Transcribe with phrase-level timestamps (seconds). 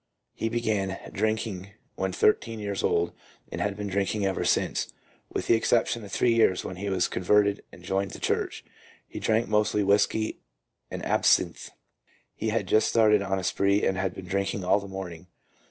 [0.33, 3.13] He began drinking when thir teen years old,
[3.51, 4.91] and had been drinking ever since,
[5.31, 8.65] with the exception of three years when he was con verted and joined the church.
[9.07, 10.39] He drank mostly whisky
[10.89, 11.69] and absinthe.
[12.33, 15.27] He had just started on a spree and had been drinking all the morning.